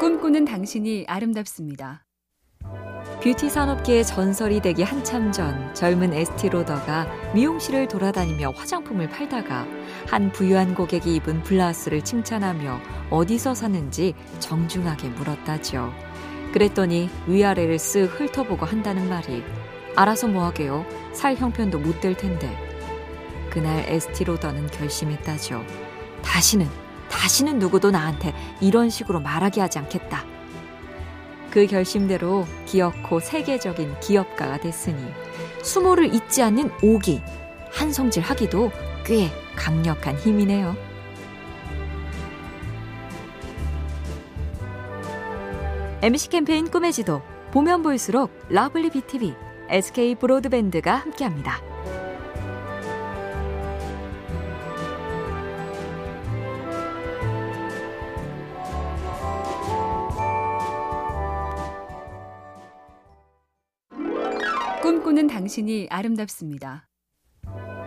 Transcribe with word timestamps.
꿈꾸는 0.00 0.46
당신이 0.46 1.04
아름답습니다. 1.06 2.06
뷰티 3.22 3.50
산업계의 3.50 4.06
전설이 4.06 4.62
되기 4.62 4.82
한참 4.82 5.30
전 5.30 5.74
젊은 5.74 6.14
에스티로더가 6.14 7.34
미용실을 7.34 7.86
돌아다니며 7.86 8.52
화장품을 8.56 9.10
팔다가 9.10 9.66
한 10.08 10.32
부유한 10.32 10.74
고객이 10.74 11.16
입은 11.16 11.42
블라우스를 11.42 12.02
칭찬하며 12.02 12.80
어디서 13.10 13.54
샀는지 13.54 14.14
정중하게 14.38 15.10
물었다죠. 15.10 15.92
그랬더니 16.54 17.10
위아래를 17.26 17.76
쓱 17.76 18.06
훑어보고 18.06 18.64
한다는 18.64 19.06
말이 19.10 19.42
알아서 19.96 20.28
뭐하게요? 20.28 20.86
살 21.12 21.36
형편도 21.36 21.78
못 21.78 22.00
될 22.00 22.16
텐데. 22.16 22.48
그날 23.50 23.84
에스티로더는 23.86 24.68
결심했다죠. 24.68 25.62
다시는 26.22 26.66
다시는 27.10 27.58
누구도 27.58 27.90
나한테 27.90 28.32
이런 28.60 28.88
식으로 28.88 29.20
말하게 29.20 29.60
하지 29.60 29.78
않겠다. 29.78 30.24
그 31.50 31.66
결심대로 31.66 32.46
기어코 32.64 33.20
세계적인 33.20 33.98
기업가가 34.00 34.58
됐으니 34.58 35.12
수모를 35.62 36.14
잊지 36.14 36.42
않는 36.42 36.70
오기, 36.82 37.20
한성질 37.72 38.22
하기도 38.22 38.70
꽤 39.04 39.30
강력한 39.56 40.16
힘이네요. 40.16 40.76
MC 46.02 46.30
캠페인 46.30 46.70
꿈의 46.70 46.92
지도 46.92 47.20
보면 47.50 47.82
볼수록 47.82 48.30
lovely 48.48 48.90
BTV, 48.90 49.34
SK 49.68 50.14
브로드밴드가 50.14 50.94
함께합니다. 50.94 51.69
꿈꾸는 64.82 65.26
당신이 65.26 65.88
아름답습니다. 65.90 66.88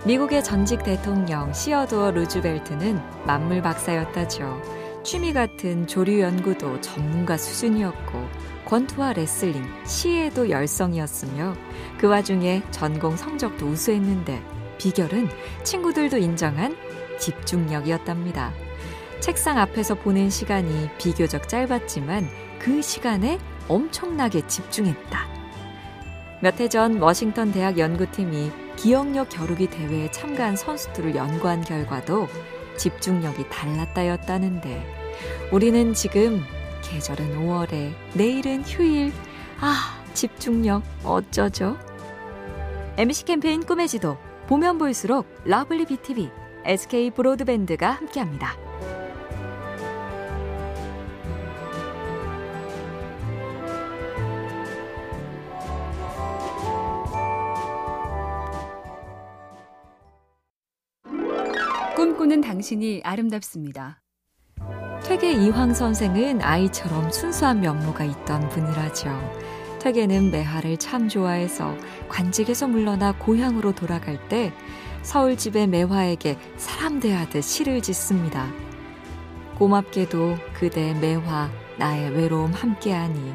미국의 0.05 0.43
전직 0.43 0.83
대통령 0.83 1.51
시어도어 1.51 2.11
루즈벨트는 2.11 3.01
만물 3.25 3.63
박사였다죠. 3.63 4.61
취미 5.03 5.33
같은 5.33 5.87
조류 5.87 6.19
연구도 6.19 6.79
전문가 6.81 7.35
수준이었고 7.35 8.27
권투와 8.65 9.13
레슬링, 9.13 9.63
시에도 9.87 10.51
열성이었으며 10.51 11.55
그 11.97 12.07
와중에 12.07 12.61
전공 12.69 13.17
성적도 13.17 13.65
우수했는데 13.65 14.43
비결은 14.77 15.29
친구들도 15.63 16.19
인정한 16.19 16.77
집중력이었답니다. 17.17 18.53
책상 19.19 19.57
앞에서 19.57 19.95
보낸 19.95 20.29
시간이 20.29 20.89
비교적 20.99 21.49
짧았지만 21.49 22.27
그 22.59 22.83
시간에 22.83 23.39
엄청나게 23.67 24.45
집중했다. 24.45 25.42
몇 26.43 26.59
해 26.59 26.67
전 26.67 27.01
워싱턴 27.01 27.53
대학 27.53 27.77
연구팀이 27.77 28.51
기억력 28.75 29.29
겨루기 29.29 29.67
대회에 29.67 30.11
참가한 30.11 30.57
선수들을 30.57 31.15
연구한 31.15 31.61
결과도 31.61 32.27
집중력이 32.75 33.47
달랐다였다는데 33.47 34.85
우리는 35.53 35.93
지금 35.93 36.41
계절은 36.81 37.37
5월에 37.39 37.93
내일은 38.13 38.61
휴일 38.63 39.13
아 39.61 39.97
집중력 40.13 40.83
어쩌죠? 41.05 41.77
MC 42.97 43.23
캠페인 43.23 43.63
꿈의 43.63 43.87
지도 43.87 44.17
보면 44.47 44.77
볼수록 44.79 45.25
lovely 45.45 45.85
BTV, 45.85 46.29
SK 46.65 47.11
브로드밴드가 47.11 47.89
함께합니다. 47.89 48.62
꿈꾸는 62.03 62.41
당신이 62.41 62.99
아름답습니다. 63.05 64.01
퇴계 65.05 65.31
이황 65.31 65.73
선생은 65.73 66.41
아이처럼 66.41 67.09
순수한 67.09 67.61
면모가 67.61 68.03
있던 68.03 68.49
분이라죠. 68.49 69.09
퇴계는 69.79 70.29
매화를 70.29 70.75
참 70.75 71.07
좋아해서 71.07 71.77
관직에서 72.09 72.67
물러나 72.67 73.13
고향으로 73.17 73.73
돌아갈 73.73 74.19
때 74.27 74.51
서울집의 75.03 75.67
매화에게 75.67 76.37
사람 76.57 76.99
대하듯 76.99 77.41
시를 77.41 77.81
짓습니다. 77.81 78.51
고맙게도 79.57 80.35
그대 80.55 80.93
매화 80.95 81.49
나의 81.77 82.11
외로움 82.17 82.51
함께하니 82.51 83.33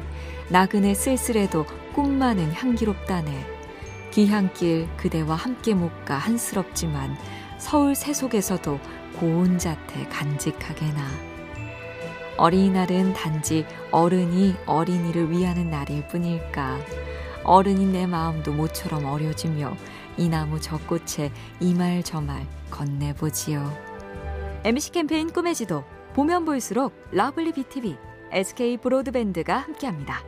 나그네 0.49 0.93
쓸쓸해도 0.93 1.65
꿈만은 1.95 2.51
향기롭다네. 2.53 3.47
귀향길 4.11 4.89
그대와 4.95 5.33
함께 5.33 5.73
못 5.73 5.89
가 6.05 6.19
한스럽지만 6.19 7.17
서울 7.59 7.93
세속에서도 7.93 8.79
고운 9.19 9.57
자태 9.57 10.05
간직하게나. 10.07 11.05
어린이날은 12.37 13.13
단지 13.13 13.65
어른이 13.91 14.55
어린이를 14.65 15.29
위하는 15.29 15.69
날일 15.69 16.07
뿐일까. 16.07 16.79
어른이 17.43 17.85
내 17.87 18.07
마음도 18.07 18.53
모처럼 18.53 19.05
어려지며 19.05 19.75
이 20.17 20.29
나무 20.29 20.59
저 20.59 20.77
꽃에 20.77 21.31
이 21.59 21.73
말 21.73 22.01
저 22.01 22.21
말 22.21 22.47
건네보지요. 22.71 23.89
MC 24.63 24.91
캠페인 24.91 25.29
꿈의 25.31 25.53
지도 25.55 25.83
보면 26.13 26.45
볼수록 26.45 26.93
lovely 27.11 27.51
BTV, 27.53 27.97
SK 28.31 28.77
브로드밴드가 28.77 29.57
함께합니다. 29.57 30.23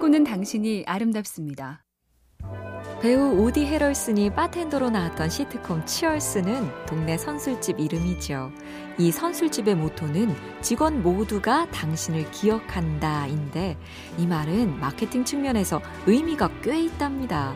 꿈꾸는 0.00 0.24
당신이 0.24 0.84
아름답습니다. 0.86 1.84
배우 3.02 3.44
우디 3.44 3.66
헤럴슨이 3.66 4.30
바텐더로 4.30 4.88
나왔던 4.88 5.28
시트콤 5.28 5.84
치얼스는 5.84 6.86
동네 6.86 7.18
선술집 7.18 7.78
이름이죠. 7.78 8.50
이 8.98 9.12
선술집의 9.12 9.74
모토는 9.74 10.34
직원 10.62 11.02
모두가 11.02 11.70
당신을 11.70 12.30
기억한다인데 12.30 13.76
이 14.16 14.26
말은 14.26 14.80
마케팅 14.80 15.22
측면에서 15.22 15.82
의미가 16.06 16.62
꽤 16.62 16.80
있답니다. 16.80 17.54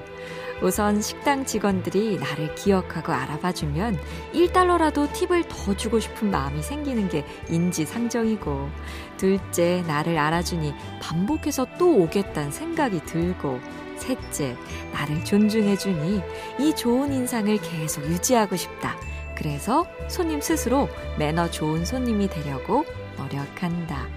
우선 0.64 1.02
식당 1.02 1.44
직원들이 1.44 2.16
나를 2.16 2.54
기억하고 2.54 3.12
알아봐주면 3.12 3.98
1달러라도 4.32 5.12
팁을 5.12 5.44
더 5.46 5.76
주고 5.76 6.00
싶은 6.00 6.30
마음이 6.30 6.62
생기는 6.62 7.06
게 7.10 7.22
인지상정이고, 7.50 8.70
둘째, 9.18 9.84
나를 9.86 10.16
알아주니 10.16 10.72
반복해서 11.02 11.66
또 11.78 11.98
오겠다는 11.98 12.50
생각이 12.50 13.04
들고, 13.04 13.60
셋째, 13.98 14.56
나를 14.94 15.22
존중해주니 15.26 16.22
이 16.58 16.74
좋은 16.74 17.12
인상을 17.12 17.54
계속 17.58 18.02
유지하고 18.06 18.56
싶다. 18.56 18.96
그래서 19.36 19.86
손님 20.08 20.40
스스로 20.40 20.88
매너 21.18 21.50
좋은 21.50 21.84
손님이 21.84 22.28
되려고 22.28 22.86
노력한다. 23.18 24.08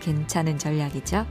괜찮은 0.00 0.58
전략이죠? 0.58 1.26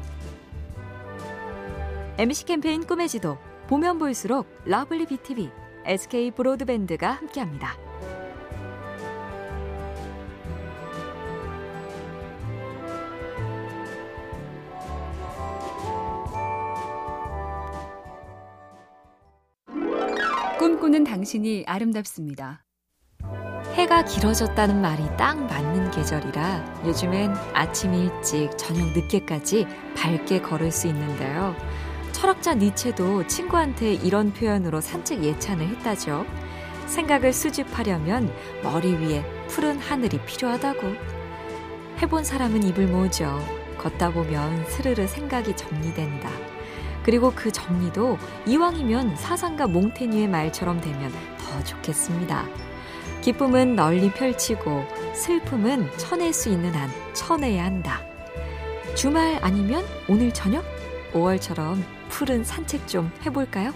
MC 2.17 2.45
캠페인 2.45 2.83
꿈의 2.83 3.07
지도 3.07 3.37
보면 3.67 3.99
볼수록 3.99 4.47
lovely 4.65 5.05
BTV, 5.05 5.49
SK 5.85 6.31
브로드밴드가 6.31 7.11
함께합니다. 7.11 7.75
꿈꾸는 20.57 21.03
당신이 21.03 21.65
아름답습니다. 21.67 22.63
해가 23.73 24.03
길어졌다는 24.05 24.81
말이 24.81 25.03
딱 25.17 25.37
맞는 25.37 25.91
계절이라 25.91 26.83
요즘엔 26.85 27.31
아침 27.53 27.93
일찍 27.93 28.57
저녁 28.57 28.87
늦게까지 28.87 29.67
밝게 29.95 30.41
걸을 30.41 30.71
수 30.71 30.87
있는데요. 30.87 31.55
철학자 32.17 32.55
니체도 32.55 33.27
친구한테 33.27 33.93
이런 33.93 34.33
표현으로 34.33 34.81
산책 34.81 35.23
예찬을 35.23 35.67
했다죠. 35.67 36.25
생각을 36.87 37.31
수집하려면 37.31 38.33
머리 38.63 38.95
위에 38.95 39.23
푸른 39.47 39.77
하늘이 39.77 40.19
필요하다고. 40.25 40.95
해본 42.01 42.23
사람은 42.23 42.63
입을 42.63 42.87
모으죠. 42.87 43.39
걷다 43.77 44.09
보면 44.13 44.65
스르르 44.65 45.05
생각이 45.05 45.55
정리된다. 45.55 46.27
그리고 47.03 47.31
그 47.35 47.51
정리도 47.51 48.17
이왕이면 48.47 49.15
사상가 49.15 49.67
몽테뉴의 49.67 50.27
말처럼 50.27 50.81
되면 50.81 51.11
더 51.37 51.63
좋겠습니다. 51.63 52.47
기쁨은 53.21 53.75
널리 53.75 54.11
펼치고 54.11 54.85
슬픔은 55.13 55.95
쳐낼 55.97 56.33
수 56.33 56.49
있는 56.49 56.73
한 56.73 56.89
쳐내야 57.13 57.63
한다. 57.63 58.01
주말 58.95 59.37
아니면 59.43 59.85
오늘 60.09 60.33
저녁? 60.33 60.76
5월처럼 61.13 61.81
푸른 62.09 62.43
산책 62.43 62.87
좀 62.87 63.11
해볼까요? 63.25 63.73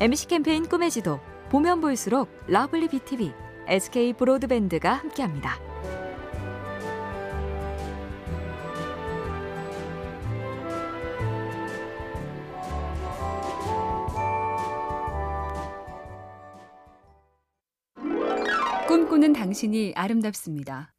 MC 0.00 0.28
캠페인 0.28 0.68
꿈의 0.68 0.90
지도 0.90 1.20
보면 1.48 1.80
볼수록 1.80 2.28
lovely 2.48 2.88
BTV, 2.88 3.32
SK 3.66 4.12
브로드밴드가 4.14 4.92
함께합니다. 4.92 5.58
꿈꾸는 18.86 19.32
당신이 19.32 19.92
아름답습니다. 19.96 20.95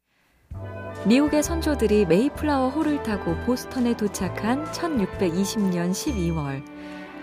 미국의 1.06 1.42
선조들이 1.44 2.06
메이플라워 2.06 2.70
호를 2.70 3.02
타고 3.02 3.36
보스턴에 3.46 3.96
도착한 3.96 4.64
1620년 4.72 5.92
12월. 5.92 6.62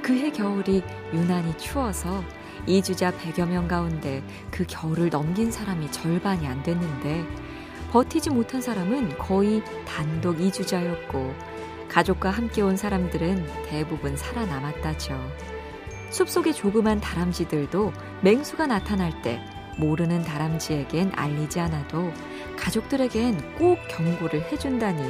그해 0.02 0.32
겨울이 0.32 0.82
유난히 1.14 1.56
추워서 1.58 2.24
이주자 2.66 3.12
100여 3.12 3.48
명 3.48 3.68
가운데 3.68 4.24
그 4.50 4.66
겨울을 4.66 5.10
넘긴 5.10 5.52
사람이 5.52 5.92
절반이 5.92 6.48
안 6.48 6.64
됐는데 6.64 7.26
버티지 7.92 8.30
못한 8.30 8.62
사람은 8.62 9.18
거의 9.18 9.62
단독 9.86 10.40
이주자였고 10.40 11.34
가족과 11.90 12.30
함께 12.30 12.62
온 12.62 12.78
사람들은 12.78 13.46
대부분 13.68 14.16
살아남았다죠. 14.16 15.20
숲속의 16.12 16.54
조그만 16.54 17.02
다람쥐들도 17.02 17.92
맹수가 18.22 18.68
나타날 18.68 19.22
때 19.22 19.42
모르는 19.78 20.24
다람쥐에겐 20.24 21.12
알리지 21.16 21.60
않아도 21.60 22.12
가족들에겐 22.58 23.56
꼭 23.56 23.78
경고를 23.90 24.42
해준다니. 24.52 25.02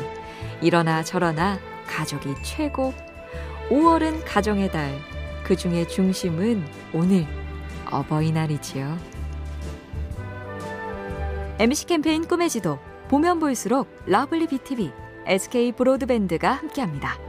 이러나 0.62 1.04
저러나 1.04 1.60
가족이 1.88 2.36
최고. 2.44 2.94
5월은 3.70 4.24
가정의 4.26 4.72
달. 4.72 5.00
그 5.44 5.56
중에 5.56 5.88
중심은 5.88 6.66
오늘. 6.94 7.26
어버이날이지요. 7.92 8.98
MC 11.60 11.86
캠페인 11.86 12.28
꿈의 12.28 12.50
지도. 12.50 12.80
보면 13.08 13.40
볼수록 13.40 13.88
lovely 14.08 14.48
BTV, 14.48 14.92
SK 15.28 15.74
브로드밴드가 15.74 16.52
함께합니다. 16.54 17.25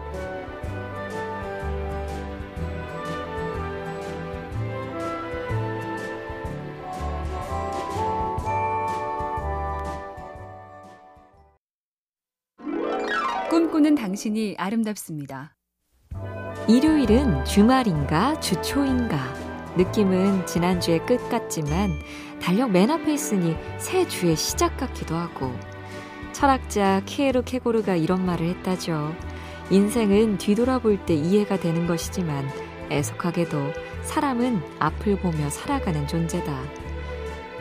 꿈꾸는 13.56 13.94
당신이 13.94 14.56
아름답습니다. 14.58 15.56
일요일은 16.68 17.42
주말인가 17.46 18.38
주초인가 18.38 19.16
느낌은 19.78 20.44
지난주의 20.44 20.98
끝 21.06 21.26
같지만 21.30 21.90
달력 22.38 22.70
맨 22.70 22.90
앞에 22.90 23.14
있으니 23.14 23.56
새 23.78 24.06
주의 24.08 24.36
시작 24.36 24.76
같기도 24.76 25.14
하고 25.14 25.50
철학자 26.34 27.00
키에르 27.06 27.44
케고르가 27.46 27.96
이런 27.96 28.26
말을 28.26 28.46
했다죠. 28.46 29.16
인생은 29.70 30.36
뒤돌아볼 30.36 31.06
때 31.06 31.14
이해가 31.14 31.58
되는 31.58 31.86
것이지만 31.86 32.46
애석하게도 32.90 33.72
사람은 34.02 34.60
앞을 34.80 35.20
보며 35.20 35.48
살아가는 35.48 36.06
존재다. 36.06 36.62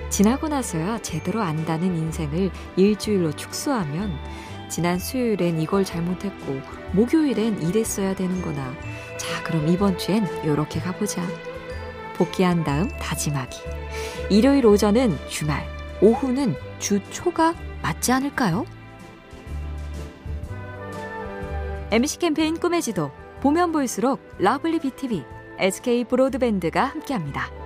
지나고 0.09 0.49
나서야 0.49 1.01
제대로 1.01 1.41
안다는 1.41 1.95
인생을 1.95 2.51
일주일로 2.75 3.31
축소하면 3.31 4.11
지난 4.69 4.99
수요일엔 4.99 5.59
이걸 5.59 5.85
잘못했고 5.85 6.61
목요일엔 6.93 7.61
이랬어야 7.61 8.15
되는구나. 8.15 8.73
자, 9.17 9.43
그럼 9.43 9.67
이번 9.67 9.97
주엔 9.97 10.27
요렇게 10.45 10.79
가보자. 10.79 11.21
복기한 12.17 12.63
다음 12.63 12.87
다짐하기. 12.97 13.59
일요일 14.29 14.65
오전은 14.65 15.17
주말, 15.29 15.65
오후는 16.01 16.55
주 16.79 16.99
초가 17.11 17.53
맞지 17.81 18.11
않을까요? 18.11 18.65
MC 21.91 22.19
캠페인 22.19 22.57
꿈의 22.57 22.81
지도 22.81 23.11
보면 23.41 23.71
볼수록 23.71 24.19
lovely 24.39 24.79
BTV, 24.79 25.23
SK 25.59 26.05
브로드밴드가 26.05 26.83
함께합니다. 26.85 27.64